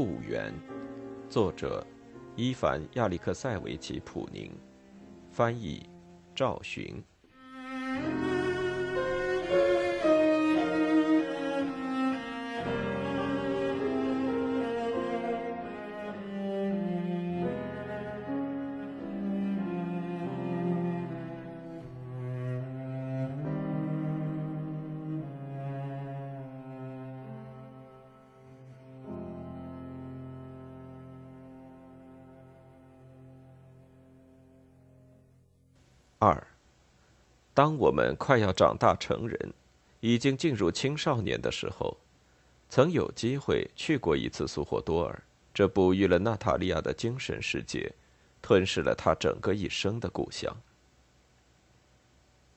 [0.00, 0.54] 故园，
[1.28, 1.84] 作者
[2.36, 4.48] 伊凡·亚历克塞维奇·普宁，
[5.28, 5.90] 翻译
[6.36, 7.02] 赵寻。
[37.58, 39.52] 当我们快要长大成人，
[39.98, 41.96] 已经进入青少年的时候，
[42.70, 45.20] 曾有机会去过一次苏霍多尔，
[45.52, 47.92] 这哺育了娜塔莉亚的精神世界，
[48.40, 50.56] 吞噬了她整个一生的故乡。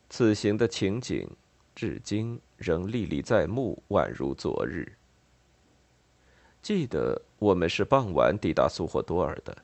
[0.07, 1.27] 此行的情景，
[1.73, 4.95] 至今仍历历在目，宛如昨日。
[6.61, 9.57] 记得我们是傍晚抵达苏霍多尔的。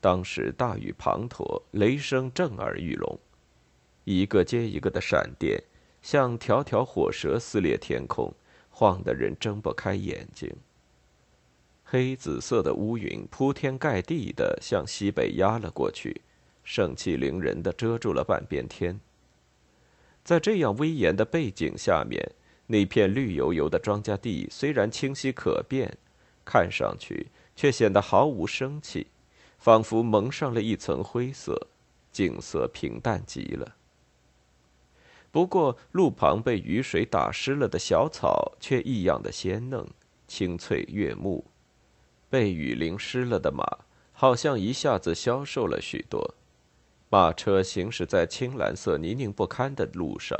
[0.00, 3.16] 当时大雨滂沱，雷声震耳欲聋，
[4.06, 5.60] 一个接一个的闪电
[6.00, 8.32] 像条条火蛇撕裂天空，
[8.70, 10.48] 晃得人睁不开眼睛。
[11.82, 16.20] 黑紫色的乌云铺天盖地的向西北压了过去，
[16.62, 19.00] 盛气凌人的遮住了半边天。
[20.22, 22.32] 在这样威严的背景下面，
[22.68, 25.98] 那片绿油油的庄稼地虽然清晰可辨，
[26.44, 27.26] 看上去
[27.56, 29.08] 却显得毫无生气。
[29.58, 31.66] 仿佛蒙上了一层灰色，
[32.12, 33.74] 景色平淡极了。
[35.30, 39.86] 不过，路旁被雨水打湿了的小草却异样的鲜嫩、
[40.26, 41.44] 青翠悦目；
[42.30, 43.64] 被雨淋湿了的马，
[44.12, 46.34] 好像一下子消瘦了许多。
[47.08, 50.36] 马车行驶在青蓝色泥泞不堪的路上，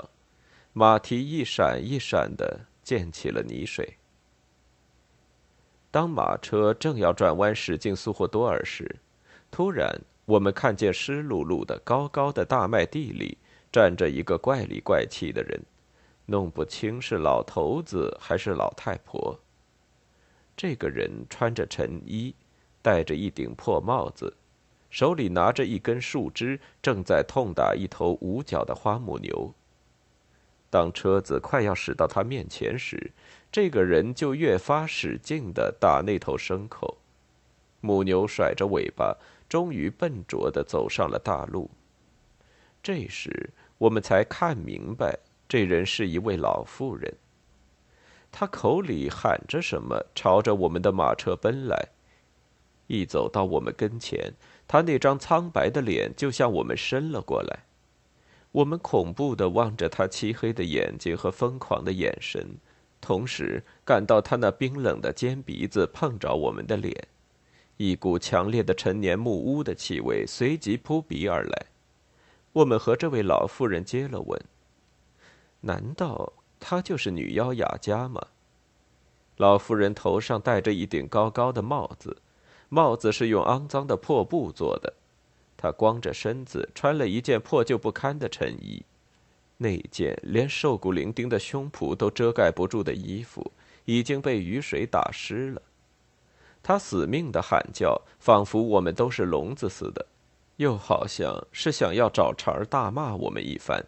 [0.72, 3.98] 马蹄一闪一闪的溅起了泥水。
[5.91, 8.97] 当马车正要转弯驶进苏霍多尔时，
[9.50, 13.38] 突然，我们看见湿漉漉的高高的大麦地里
[13.72, 15.60] 站着一个怪里怪气的人，
[16.27, 19.38] 弄不清是老头子还是老太婆。
[20.56, 22.34] 这个人穿着陈衣，
[22.82, 24.34] 戴着一顶破帽子，
[24.91, 29.53] 手里拿着一根树枝，正在痛打一头五角的花母牛。
[30.71, 33.12] 当车子快要驶到他面前时，
[33.53, 36.98] 这个人就越发使劲地打那头牲口。
[37.81, 39.16] 母牛甩着尾巴。
[39.48, 41.71] 终于笨拙地走上了大路。
[42.86, 47.12] 这时，我们才看明白，这人是一位老妇人。
[48.30, 51.88] 她口里喊着什么，朝着我们的马车奔来。
[52.86, 54.32] 一走到我们跟前，
[54.69, 57.64] 她那张苍白的脸就向我们伸了过来。
[58.52, 62.56] 我们恐怖地望着她漆黑的眼睛和疯狂的眼神，
[63.00, 67.08] 同时感到她那冰冷的尖鼻子碰着我们的脸。
[67.78, 71.66] 一股强烈的陈年木屋的气味随即扑鼻而来。
[72.56, 74.40] 我们和这位老妇人接了吻。
[75.60, 78.28] 难道她就是女妖雅佳吗？
[79.36, 82.16] 老妇人头上戴着一顶高高的帽子，
[82.70, 84.94] 帽子是用肮脏的破布做的。
[85.58, 88.82] 她光着身子，穿了一件破旧不堪的衬衣，
[89.58, 93.52] 那件连瘦骨伶仃的胸脯都遮盖不住的衣服
[93.84, 95.60] 已经被雨水打湿了。
[96.62, 100.06] 她死命的喊叫，仿佛我们都是聋子似的，
[100.56, 103.84] 又好像是想要找茬大骂我们一番。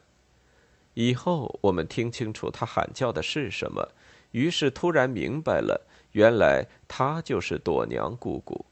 [0.95, 3.89] 以后我们听清楚他喊叫的是什么，
[4.33, 8.67] 于是突然明白了，原来他就是朵娘姑姑。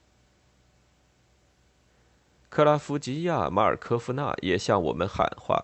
[2.49, 5.63] 克拉夫吉亚·马尔科夫娜也向我们喊话，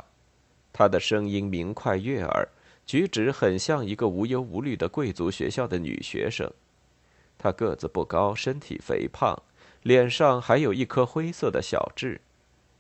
[0.73, 2.49] 她的声音明快悦耳，
[2.85, 6.53] 举止很像一个无忧无虑的贵族学校的女学生。
[7.39, 9.35] 她个子不高，身体肥胖，
[9.83, 12.21] 脸上还有一颗灰色的小痣，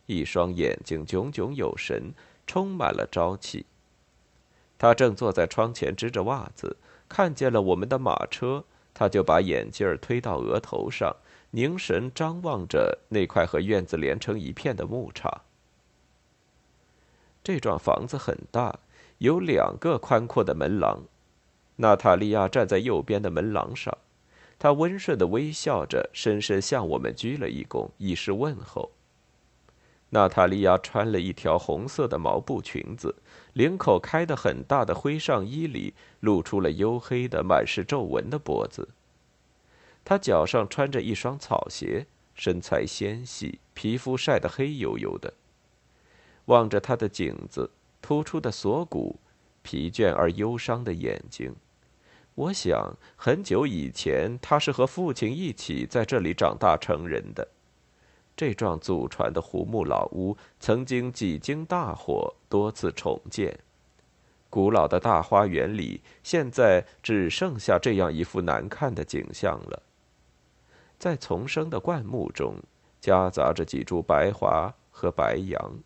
[0.07, 2.13] 一双眼睛炯炯有神，
[2.47, 3.67] 充满了朝气。
[4.79, 6.77] 他正坐在窗前织着袜子，
[7.09, 8.65] 看见了我们的马车，
[8.95, 11.17] 他就把眼镜儿推到额头上，
[11.51, 15.43] 凝神张望着那块和院子连成一片的牧场。
[17.43, 18.79] 这幢房子很大，
[19.19, 21.03] 有两个宽阔的门廊。
[21.77, 23.99] 娜塔莉亚站在右边的门廊上。
[24.63, 28.93] 他温顺的微笑着，深深向我们鞠了一躬，以示问候。
[30.11, 33.17] 娜塔莉亚穿了一条红色的毛布裙子，
[33.55, 38.91] 领口开得很大的灰上衣里露出了黝黑的、满是皱纹的脖子。
[40.05, 42.07] 她脚上穿着一双草鞋，
[42.37, 45.35] 身材纤细，皮肤晒得黑黝黝的。
[46.45, 47.69] 望着她的颈子、
[48.01, 49.19] 突出的锁骨、
[49.65, 51.53] 疲倦而忧伤的眼睛。
[52.35, 57.47] 我想，很久以前，他是和父亲一起在这里长大成人的。
[58.35, 63.59] 这幢祖传的胡木老屋曾经几经大火，多次重建。
[64.49, 69.83] 古老的大花园里，现在只剩下这样一副难看的景象了。
[70.99, 72.57] 在丛生的灌木中，
[72.99, 75.79] 夹杂着几株白桦和白杨。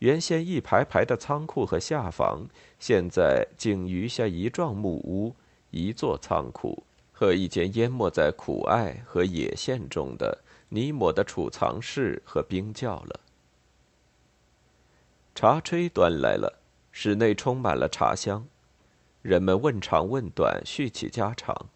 [0.00, 2.48] 原先一排排的仓库和下房，
[2.80, 5.36] 现在仅余下一幢木屋。
[5.72, 10.38] 一座仓库和一间淹没在苦艾和野苋中的
[10.68, 13.20] 泥抹的储藏室和冰窖了。
[15.34, 16.60] 茶炊端来了，
[16.90, 18.46] 室内充满了茶香，
[19.22, 21.68] 人们问长问短，叙起家常。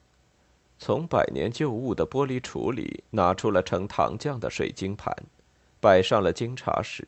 [0.78, 5.10] 从百年旧物的玻璃橱里拿出了盛糖浆的水晶盘，
[5.80, 7.02] 摆上了金茶石。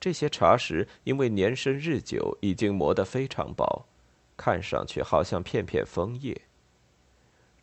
[0.00, 3.84] 这些茶石因为年深日久，已经磨得非常薄。
[4.36, 6.42] 看上去好像片片枫叶。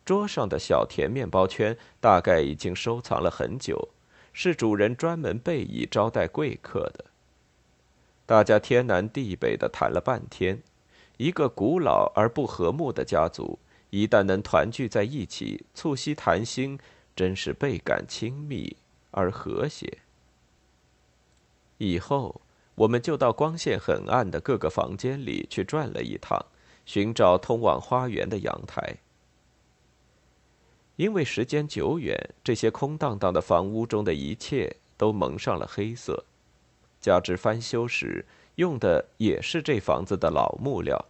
[0.04, 3.90] 桌上的小甜面包圈大概已经收藏了很久，
[4.32, 7.04] 是主人专门备以招待贵客的。
[8.26, 10.62] 大家天南地北的谈了半天，
[11.16, 13.58] 一个古老而不和睦的家族，
[13.90, 16.78] 一旦能团聚在一起，促膝谈心，
[17.14, 18.76] 真是倍感亲密
[19.10, 19.98] 而和谐。
[21.78, 22.40] 以后，
[22.76, 26.46] 我们就到光线很暗的各个房间里去转了一趟。
[26.92, 28.96] 寻找通往花园的阳台，
[30.96, 36.24] 因为时间久远，这些空荡荡的房屋中的一切都蒙上了黑色，
[37.00, 38.26] 加之翻修时
[38.56, 41.06] 用的也是这房子的老木料，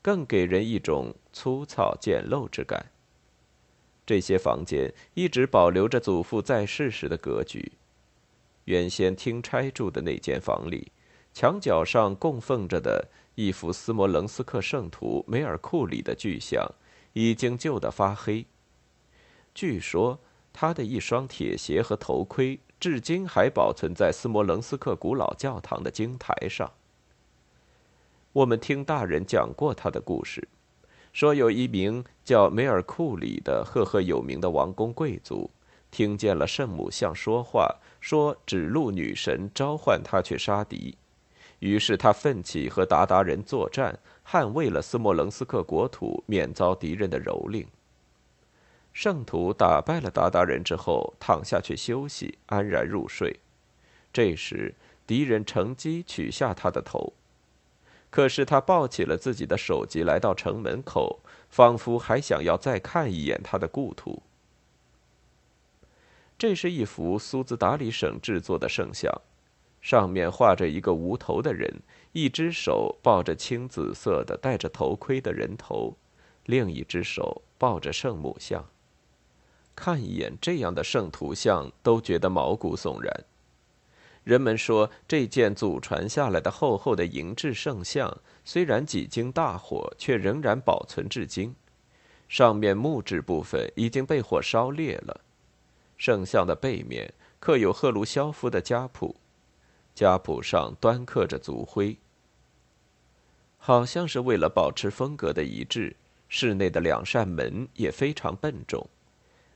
[0.00, 2.86] 更给人一种粗糙简陋之感。
[4.06, 7.72] 这些房间一直保留着祖父在世时的格局。
[8.64, 10.90] 原先听差住的那间房里，
[11.34, 13.08] 墙角上供奉着的。
[13.36, 16.70] 一幅斯摩棱斯克圣徒梅尔库里的巨像，
[17.14, 18.46] 已经旧得发黑。
[19.52, 20.20] 据说
[20.52, 26.70] 他的一双铁鞋和头盔，至今还保存在斯摩棱斯克古老教堂的经台上。
[28.32, 30.46] 我们听大人讲过他的故事，
[31.12, 35.50] 说有一名叫梅尔库里的赫赫有名的王公贵族，
[35.90, 40.96] 听见了圣母像说话，说指路女神召唤他去杀敌。
[41.64, 47.66] 于是他奋起和鞑靼人作战，捍卫了斯莫棱斯克国土，免遭敌人的蹂躏。
[48.92, 53.40] 圣徒打败了鞑靼人之后，躺下去休息，安然入睡。
[54.12, 54.74] 这时，
[55.06, 57.14] 敌人乘机取下他的头。
[58.10, 64.22] 可是他抱起了自己的首级，来到城门口，仿佛还想要再看一眼他的故土。
[66.36, 69.10] 这是一幅苏兹达里省制作的圣像。
[69.84, 71.70] 上面画着一个无头的人，
[72.12, 75.94] 一只手抱着青紫色的戴着头盔的人头，
[76.46, 78.64] 另一只手抱着圣母像。
[79.76, 83.24] 看一眼这样的圣图像，都觉得毛骨悚然。
[84.22, 91.54] 人们说，这件祖传下来的厚厚的银质圣像，虽然几经大火，却仍然保存至今。
[92.26, 95.20] 上面木质部分已经被火烧裂了。
[95.98, 99.14] 圣像的背面刻有赫鲁晓夫的家谱。
[99.94, 101.96] 家谱上端刻着族徽，
[103.58, 105.96] 好像是为了保持风格的一致。
[106.28, 108.88] 室内的两扇门也非常笨重，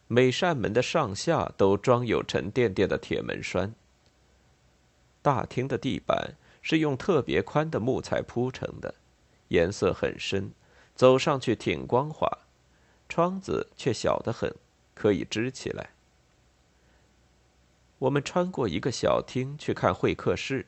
[0.06, 3.74] 每扇门的上下都装有沉甸甸的铁门栓。
[5.20, 8.94] 大厅的地板是用特别宽的木材铺成的，
[9.48, 10.52] 颜色很深，
[10.94, 12.30] 走上去挺光滑。
[13.08, 14.54] 窗子却小得很，
[14.94, 15.90] 可以支起来。
[18.00, 20.66] 我们穿过一个小厅去看会客室，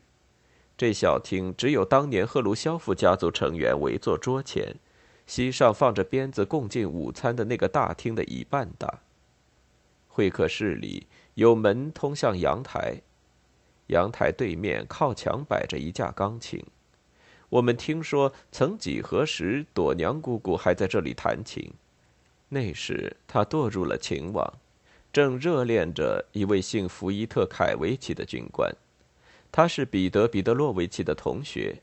[0.77, 4.75] 这小厅只有当年赫鲁晓夫家族成员围坐桌前，
[5.25, 8.99] 席上放着鞭子共进午餐的那个大厅的一半大。
[10.09, 13.01] 会客室里有门通向阳台，
[13.87, 16.61] 阳台对面靠墙摆着一架钢琴。
[17.47, 21.71] 我们听说曾几何时，朵娘姑姑还在这里弹琴，
[22.49, 24.53] 那时她堕入了情网。
[25.13, 28.73] 正热恋着一位姓福伊特·凯维奇的军官，
[29.51, 31.81] 他是彼得·彼得洛维奇的同学。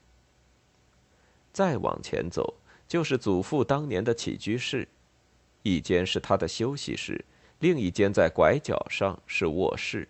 [1.53, 2.55] 再往前走，
[2.87, 4.89] 就是祖父当年的起居室，
[5.63, 7.23] 一间是他的休息室，
[7.59, 10.09] 另一间在拐角上是卧室。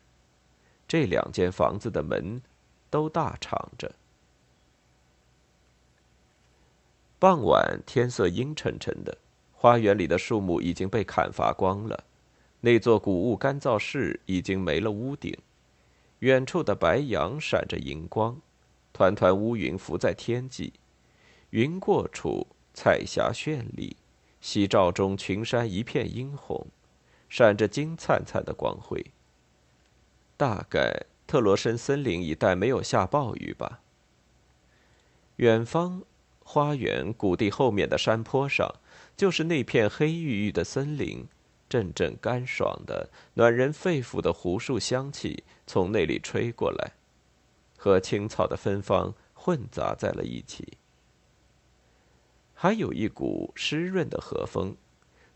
[0.86, 2.40] 这两间房子的门
[2.88, 3.92] 都大敞着。
[7.18, 9.18] 傍晚，天色阴沉沉的，
[9.52, 12.04] 花园里的树木已经被砍伐光了。
[12.60, 15.36] 那座谷物干燥室已经没了屋顶，
[16.20, 18.40] 远处的白杨闪着银光，
[18.92, 20.72] 团团乌云浮在天际，
[21.50, 23.96] 云过处彩霞绚丽，
[24.40, 26.66] 夕照中群山一片殷红，
[27.28, 29.06] 闪着金灿灿的光辉。
[30.36, 33.80] 大概特罗申森林一带没有下暴雨吧。
[35.36, 36.02] 远方，
[36.40, 38.74] 花园谷地后面的山坡上，
[39.16, 41.26] 就是那片黑郁郁的森林，
[41.68, 46.92] 阵阵干爽的、暖人肺腑的胡树香气从那里吹过来，
[47.76, 50.78] 和青草的芬芳混杂在了一起。
[52.54, 54.76] 还有一股湿润的和风，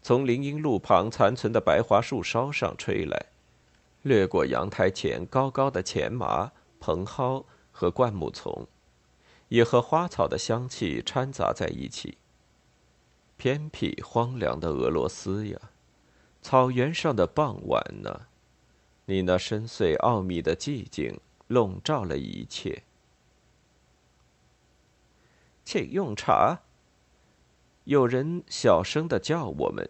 [0.03, 3.27] 从林荫路旁残存的白桦树梢上吹来，
[4.03, 8.67] 掠过阳台前高高的前麻、蓬蒿和灌木丛。
[9.49, 12.17] 也和花草的香气掺杂在一起。
[13.37, 15.59] 偏僻荒凉的俄罗斯呀，
[16.43, 18.27] 草原上的傍晚呢，
[19.07, 22.83] 你那深邃奥秘的寂静笼罩了一切。
[25.65, 26.61] 请用茶。
[27.85, 29.89] 有人小声的叫我们，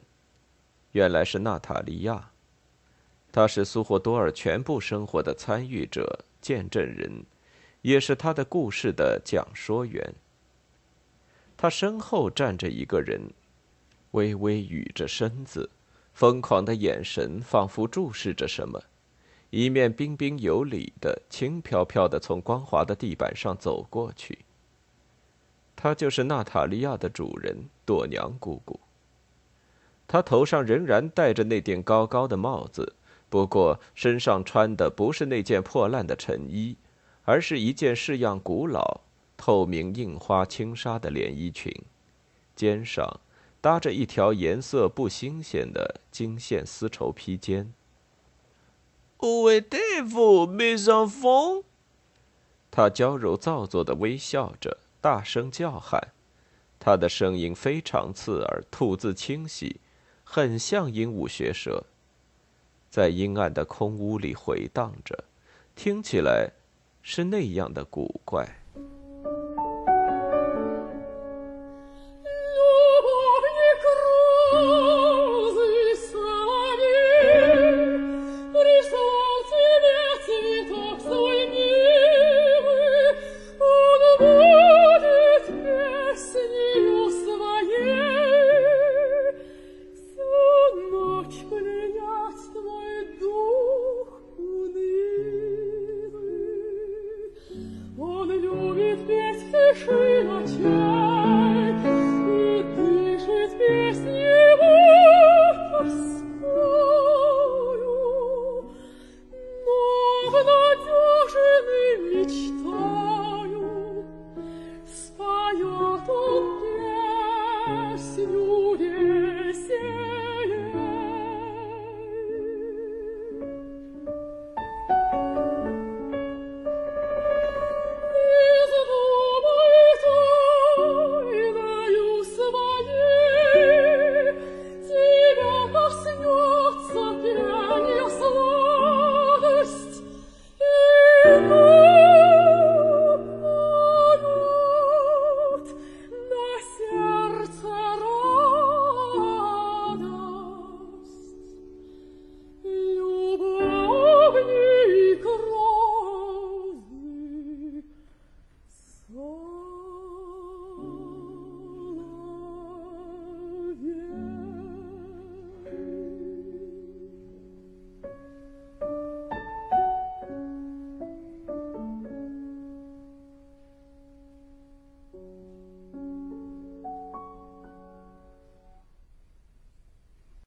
[0.93, 2.31] 原来是娜塔莉亚，
[3.33, 7.25] 她是苏霍多尔全部生活的参与者、见证人。
[7.83, 10.15] 也是他的故事的讲说员。
[11.57, 13.33] 他身后站着一个人，
[14.13, 15.69] 微微倚着身子，
[16.13, 18.83] 疯狂的眼神仿佛注视着什么，
[19.51, 24.41] 一面彬彬有礼的、轻飘飘的从光滑的地板上走过去。
[25.75, 28.79] 他就是娜塔莉亚的主人朵娘姑姑。
[30.07, 32.95] 他头上仍然戴着那顶高高的帽子，
[33.29, 36.77] 不过身上穿的不是那件破烂的衬衣。
[37.25, 39.01] 而是一件式样古老、
[39.37, 41.73] 透明印花轻纱的连衣裙，
[42.57, 43.21] 肩上
[43.63, 47.73] 搭着一条颜色不新鲜的金线丝绸披肩。
[49.21, 51.65] Où êtes-vous, mes enfants？
[52.71, 56.09] 他娇柔造作的微笑着，大声叫喊。
[56.79, 59.81] 他的声音非常刺耳，吐字清晰，
[60.25, 61.85] 很像鹦鹉学舌，
[62.91, 65.25] 在阴暗的空屋里回荡着，
[65.75, 66.53] 听起来。
[67.05, 68.62] 是那样的古怪。